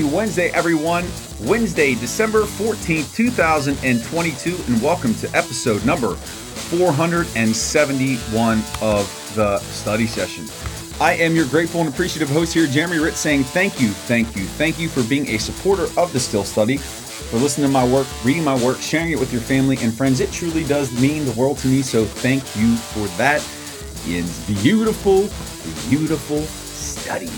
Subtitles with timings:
[0.00, 1.04] Happy Wednesday, everyone.
[1.42, 10.46] Wednesday, December 14th, 2022, and welcome to episode number 471 of the study session.
[11.02, 14.44] I am your grateful and appreciative host here, Jeremy Hritz, saying thank you, thank you,
[14.44, 18.06] thank you for being a supporter of the Still Study, for listening to my work,
[18.24, 20.20] reading my work, sharing it with your family and friends.
[20.20, 23.46] It truly does mean the world to me, so thank you for that.
[24.06, 25.28] It's beautiful,
[25.90, 27.30] beautiful studying.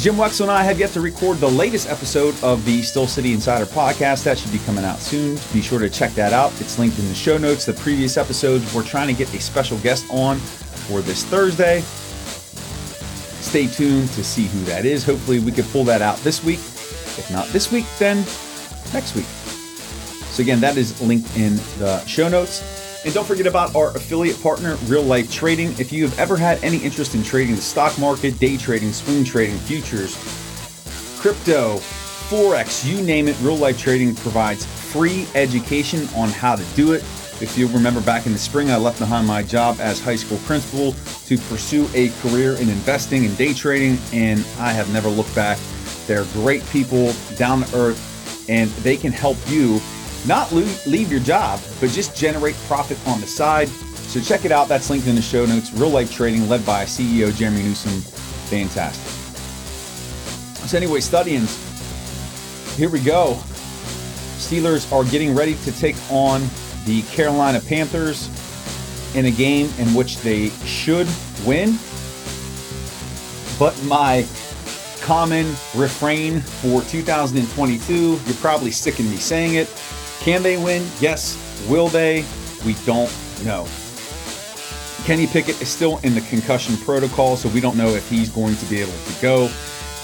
[0.00, 3.34] Jim Wexell and I have yet to record the latest episode of the Steel City
[3.34, 4.24] Insider podcast.
[4.24, 5.38] That should be coming out soon.
[5.52, 6.58] Be sure to check that out.
[6.58, 7.66] It's linked in the show notes.
[7.66, 11.82] The previous episodes, we're trying to get a special guest on for this Thursday.
[13.42, 15.04] Stay tuned to see who that is.
[15.04, 16.60] Hopefully, we can pull that out this week.
[16.60, 18.24] If not this week, then
[18.94, 19.26] next week.
[20.32, 22.79] So, again, that is linked in the show notes.
[23.02, 25.68] And don't forget about our affiliate partner, Real Life Trading.
[25.78, 29.24] If you have ever had any interest in trading the stock market, day trading, swing
[29.24, 30.16] trading, futures,
[31.18, 31.78] crypto,
[32.28, 37.00] Forex, you name it, Real Life Trading provides free education on how to do it.
[37.40, 40.36] If you remember back in the spring, I left behind my job as high school
[40.44, 40.92] principal
[41.24, 45.58] to pursue a career in investing and day trading, and I have never looked back.
[46.06, 49.80] They're great people, down to earth, and they can help you
[50.26, 53.68] not leave your job, but just generate profit on the side.
[53.68, 54.68] So check it out.
[54.68, 55.72] That's linked in the show notes.
[55.72, 58.00] Real life trading led by CEO Jerremy Newsome.
[58.50, 59.20] Fantastic.
[60.66, 61.46] So, anyway, studying.
[62.76, 63.38] Here we go.
[64.38, 66.42] Steelers are getting ready to take on
[66.86, 68.28] the Carolina Panthers
[69.14, 71.08] in a game in which they should
[71.44, 71.78] win.
[73.58, 74.26] But my
[75.02, 79.68] common refrain for 2022, you're probably sick of me saying it,
[80.20, 80.86] can they win?
[81.00, 81.36] Yes.
[81.68, 82.24] Will they?
[82.64, 83.10] We don't
[83.44, 83.66] know.
[85.04, 88.54] Kenny Pickett is still in the concussion protocol, so we don't know if he's going
[88.56, 89.50] to be able to go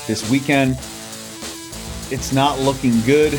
[0.07, 0.73] this weekend.
[2.11, 3.35] It's not looking good.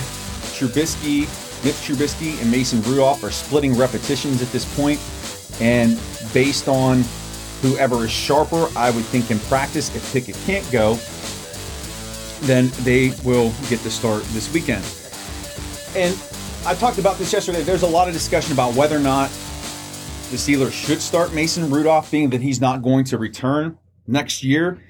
[0.53, 1.21] Trubisky,
[1.63, 4.99] Mitch Trubisky, and Mason Rudolph are splitting repetitions at this point,
[5.59, 5.99] and
[6.33, 7.03] based on
[7.61, 10.97] whoever is sharper, I would think in practice, if Pickett can't go,
[12.41, 14.85] then they will get the start this weekend.
[15.95, 16.15] And
[16.65, 17.63] I talked about this yesterday.
[17.63, 19.29] There's a lot of discussion about whether or not
[20.29, 24.81] the Steelers should start Mason Rudolph, being that he's not going to return next year.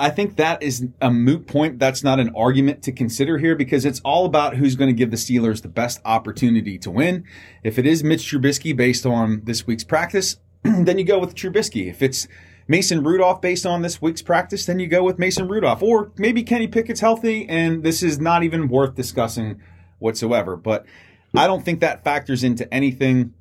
[0.00, 1.78] I think that is a moot point.
[1.78, 5.10] That's not an argument to consider here because it's all about who's going to give
[5.10, 7.24] the Steelers the best opportunity to win.
[7.64, 11.90] If it is Mitch Trubisky based on this week's practice, then you go with Trubisky.
[11.90, 12.28] If it's
[12.68, 15.82] Mason Rudolph based on this week's practice, then you go with Mason Rudolph.
[15.82, 19.60] Or maybe Kenny Pickett's healthy and this is not even worth discussing
[19.98, 20.56] whatsoever.
[20.56, 20.86] But
[21.34, 23.34] I don't think that factors into anything.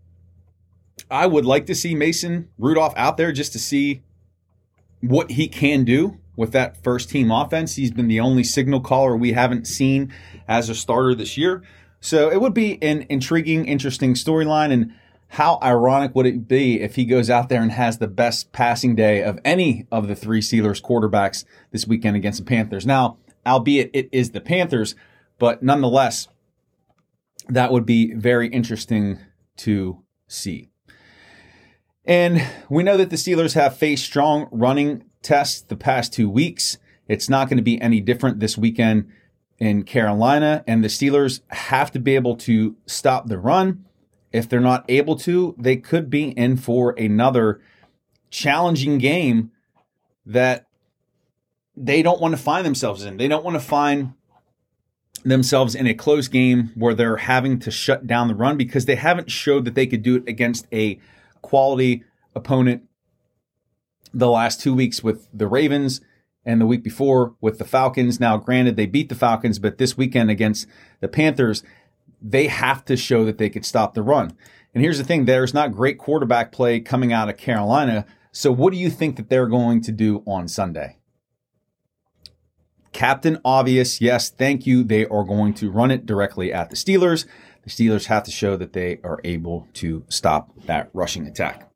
[1.10, 4.04] I would like to see Mason Rudolph out there just to see
[5.02, 7.76] what he can do with that first team offense.
[7.76, 10.14] He's been the only signal caller we haven't seen
[10.48, 11.64] as a starter this year.
[12.00, 14.72] So it would be an intriguing, interesting storyline.
[14.72, 14.94] And
[15.30, 18.96] how ironic would it be if he goes out there and has the best passing
[18.96, 22.86] day of any of the three Steelers quarterbacks this weekend against the Panthers?
[22.86, 24.96] Now, albeit it is the Panthers,
[25.40, 26.28] but nonetheless,
[27.50, 29.20] that would be very interesting
[29.58, 30.70] to see.
[32.06, 36.78] And we know that the Steelers have faced strong running tests the past two weeks.
[37.08, 39.10] It's not going to be any different this weekend
[39.60, 40.64] in Carolina.
[40.68, 43.86] And the Steelers have to be able to stop the run.
[44.32, 47.62] If they're not able to, they could be in for another
[48.30, 49.52] challenging game
[50.26, 50.68] that
[51.76, 53.18] they don't want to find themselves in.
[53.18, 54.14] They don't want to find
[55.24, 58.96] themselves in a close game where they're having to shut down the run because they
[58.96, 61.00] haven't showed that they could do it against a
[61.42, 62.04] quality
[62.36, 62.84] opponent
[64.14, 66.02] the last two weeks with the Ravens
[66.46, 68.20] and the week before with the Falcons.
[68.20, 70.68] Now, granted, they beat the Falcons, but this weekend against
[71.02, 71.64] the Panthers,
[72.22, 74.36] they have to show that they could stop the run.
[74.74, 78.06] And here's the thing there's not great quarterback play coming out of Carolina.
[78.32, 80.98] So, what do you think that they're going to do on Sunday?
[82.92, 84.84] Captain Obvious, yes, thank you.
[84.84, 87.26] They are going to run it directly at the Steelers.
[87.64, 91.70] The Steelers have to show that they are able to stop that rushing attack.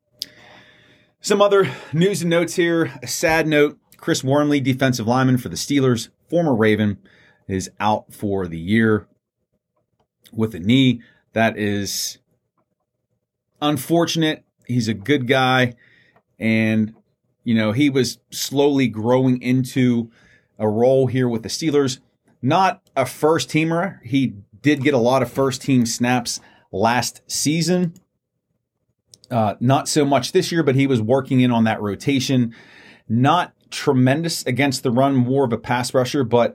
[1.20, 2.92] Some other news and notes here.
[3.02, 6.98] A sad note Chris Wormley, defensive lineman for the Steelers, former Raven,
[7.46, 9.06] is out for the year
[10.32, 11.00] with a knee.
[11.34, 12.18] That is
[13.60, 14.44] unfortunate.
[14.66, 15.74] He's a good guy.
[16.38, 16.94] And,
[17.44, 20.10] you know, he was slowly growing into
[20.62, 21.98] a role here with the Steelers.
[22.40, 24.00] Not a first teamer.
[24.02, 27.94] He did get a lot of first team snaps last season.
[29.30, 32.54] Uh, not so much this year, but he was working in on that rotation.
[33.08, 36.54] Not tremendous against the run, more of a pass rusher, but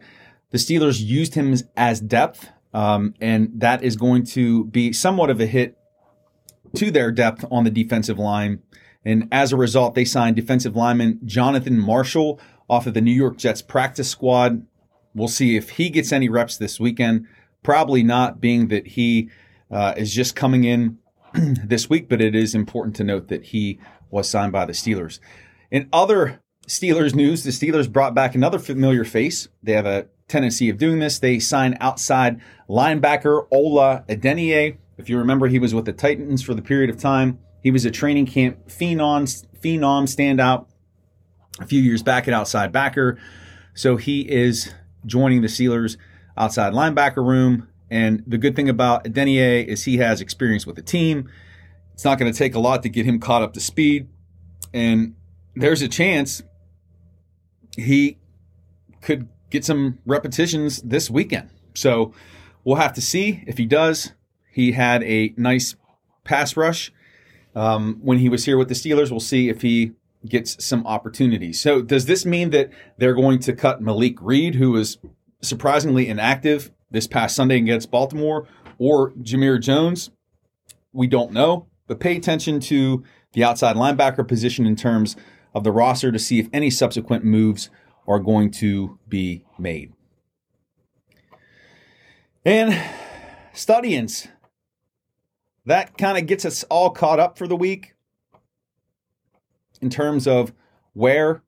[0.52, 5.42] the Steelers used him as depth, um, and that is going to be somewhat of
[5.42, 5.78] a hit
[6.76, 8.62] to their depth on the defensive line.
[9.04, 13.38] And as a result, they signed defensive lineman Jonathan Marshall off of the New York
[13.38, 14.66] Jets practice squad.
[15.14, 17.28] We'll see if he gets any reps this weekend.
[17.64, 19.30] Probably not, being that he
[19.72, 21.00] uh, is just coming in
[21.34, 23.80] this week, but it is important to note that he
[24.10, 25.20] was signed by the Steelers.
[25.72, 29.48] In other Steelers news, the Steelers brought back another familiar face.
[29.64, 31.20] They have a tendency of doing this.
[31.20, 32.40] They sign outside
[32.70, 34.78] linebacker Ola Adeniyi.
[34.98, 37.40] If you remember, he was with the Titans for the period of time.
[37.62, 40.68] He was a training camp phenom, phenom standout
[41.60, 43.18] a few years back at outside backer.
[43.74, 44.74] So he is
[45.06, 45.98] joining the Steelers
[46.36, 47.68] outside linebacker room.
[47.90, 51.30] And the good thing about Adeniyi is he has experience with the team.
[51.94, 54.10] It's not going to take a lot to get him caught up to speed.
[54.74, 55.16] And
[55.56, 56.44] there's a chance
[57.76, 58.18] he
[59.02, 61.50] could get some repetitions this weekend.
[61.74, 62.14] So
[62.64, 64.14] we'll have to see if he does.
[64.52, 65.76] He had a nice
[66.24, 66.92] pass rush
[67.56, 69.10] um, when he was here with the Steelers.
[69.10, 69.94] We'll see if he
[70.30, 71.62] gets some opportunities.
[71.62, 74.98] So does this mean that they're going to cut Malik Reed, who was
[75.42, 78.48] surprisingly inactive this past Sunday against Baltimore,
[78.78, 80.12] or Jamir Jones?
[80.94, 83.04] We don't know, but pay attention to
[83.34, 85.16] the outside linebacker position in terms
[85.54, 87.70] of the roster to see if any subsequent moves
[88.08, 89.94] are going to be made.
[92.46, 92.80] And
[93.54, 94.28] studyings.
[95.66, 97.94] That kind of gets us all caught up for the week
[99.82, 100.54] in terms of
[100.94, 101.44] where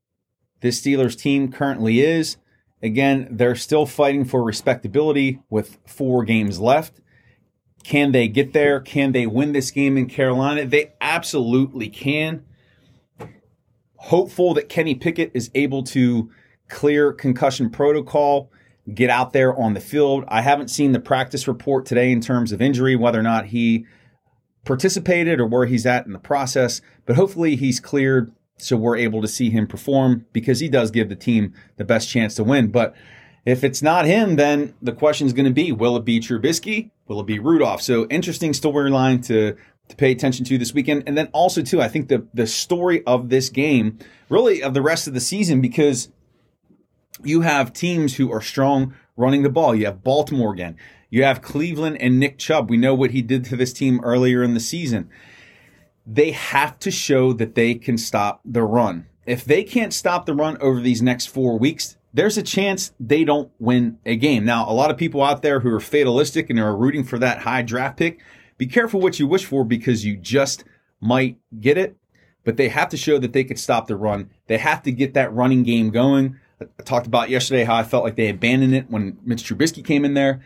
[0.61, 2.37] this Steelers team currently is.
[2.81, 7.01] Again, they're still fighting for respectability with four games left.
[7.83, 8.79] Can they get there?
[8.79, 10.65] Can they win this game in Carolina?
[10.65, 12.45] They absolutely can.
[13.95, 16.29] Hopeful that Kenny Pickett is able to
[16.69, 18.51] clear concussion protocol,
[18.93, 20.23] get out there on the field.
[20.27, 23.85] I haven't seen the practice report today in terms of injury, whether or not he
[24.65, 29.21] participated or where he's at in the process, but hopefully he's cleared so we're able
[29.21, 32.67] to see him perform because he does give the team the best chance to win.
[32.67, 32.93] But
[33.45, 36.91] if it's not him, then the question is going to be, will it be Trubisky?
[37.07, 37.81] Will it be Rudolph?
[37.81, 39.55] So interesting storyline to
[39.87, 41.03] to pay attention to this weekend.
[41.07, 43.97] And then also too, I think the the story of this game,
[44.29, 46.09] really of the rest of the season, because
[47.23, 49.75] you have teams who are strong running the ball.
[49.75, 50.77] You have Baltimore again.
[51.09, 52.69] You have Cleveland and Nick Chubb.
[52.69, 55.09] We know what he did to this team earlier in the season.
[56.07, 59.07] They have to show that they can stop the run.
[59.25, 63.23] If they can't stop the run over these next four weeks, there's a chance they
[63.23, 64.45] don't win a game.
[64.45, 67.39] Now, a lot of people out there who are fatalistic and are rooting for that
[67.39, 68.19] high draft pick,
[68.57, 70.63] be careful what you wish for because you just
[70.99, 71.97] might get it.
[72.43, 74.31] But they have to show that they could stop the run.
[74.47, 76.39] They have to get that running game going.
[76.61, 80.03] I talked about yesterday how I felt like they abandoned it when Mitch Trubisky came
[80.03, 80.41] in there,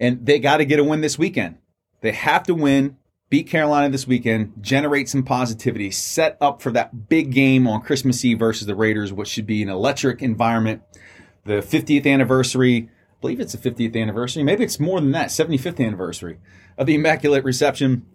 [0.00, 1.58] and they got to get a win this weekend.
[2.00, 2.96] They have to win,
[3.30, 8.24] beat Carolina this weekend, generate some positivity, set up for that big game on Christmas
[8.24, 10.82] Eve versus the Raiders, which should be an electric environment.
[11.44, 15.84] The 50th anniversary, I believe it's the 50th anniversary, maybe it's more than that, 75th
[15.84, 16.38] anniversary
[16.76, 18.06] of the Immaculate Reception,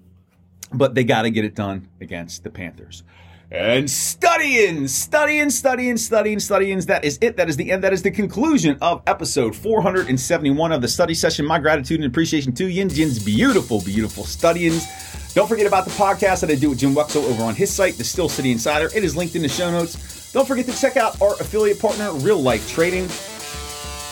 [0.73, 3.03] but they got to get it done against the Panthers
[3.51, 6.79] and studying, studying, studying, studying, studying.
[6.81, 7.37] That is it.
[7.37, 7.83] That is the end.
[7.83, 11.45] That is the conclusion of episode 471 of the study session.
[11.45, 14.85] My gratitude and appreciation to Yin Jin's beautiful, beautiful studyings.
[15.33, 17.97] Don't forget about the podcast that I do with Jim Wexell over on his site,
[17.97, 18.89] The Steel City Insider.
[18.95, 20.31] It is linked in the show notes.
[20.31, 23.03] Don't forget to check out our affiliate partner, Real Life Trading.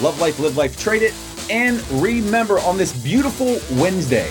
[0.02, 1.14] Love life, live life, trade it.
[1.50, 4.30] And remember, on this beautiful Wednesday,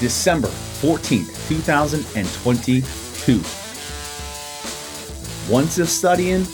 [0.00, 3.63] December 14th, 2022.
[5.48, 6.46] Once a studying,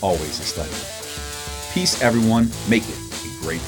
[0.00, 0.74] always a studying.
[1.74, 2.50] Peace, everyone.
[2.66, 3.60] Make it a great